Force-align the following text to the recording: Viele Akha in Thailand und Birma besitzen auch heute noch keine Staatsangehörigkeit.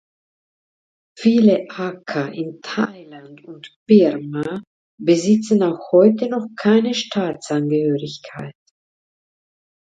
Viele 1.15 1.67
Akha 1.69 2.29
in 2.29 2.59
Thailand 2.63 3.43
und 3.45 3.71
Birma 3.85 4.63
besitzen 4.97 5.61
auch 5.61 5.91
heute 5.91 6.27
noch 6.27 6.47
keine 6.55 6.95
Staatsangehörigkeit. 6.95 8.55